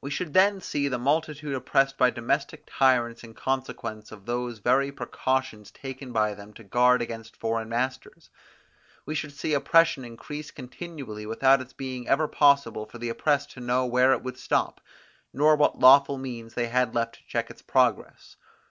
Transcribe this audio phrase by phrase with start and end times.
[0.00, 4.90] We should then see the multitude oppressed by domestic tyrants in consequence of those very
[4.90, 8.30] precautions taken by them to guard against foreign masters.
[9.04, 13.60] We should see oppression increase continually without its being ever possible for the oppressed to
[13.60, 14.80] know where it would stop,
[15.30, 18.36] nor what lawful means they had left to check its progress.